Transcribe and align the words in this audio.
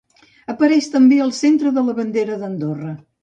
Apareix 0.53 0.87
també 0.95 1.19
al 1.27 1.35
centre 1.41 1.75
de 1.77 1.85
la 1.91 1.97
bandera 2.01 2.39
d'Andorra. 2.45 2.95